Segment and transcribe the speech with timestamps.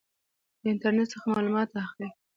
[0.61, 2.09] د انټرنټ څخه معلومات اخلئ؟